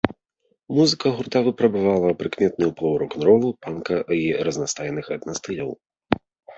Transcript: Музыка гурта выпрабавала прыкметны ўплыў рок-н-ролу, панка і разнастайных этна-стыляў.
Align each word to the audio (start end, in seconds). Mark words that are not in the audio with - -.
Музыка 0.77 1.07
гурта 1.17 1.37
выпрабавала 1.49 2.17
прыкметны 2.23 2.63
ўплыў 2.71 2.93
рок-н-ролу, 3.05 3.49
панка 3.63 3.95
і 4.19 4.21
разнастайных 4.53 5.05
этна-стыляў. 5.21 5.71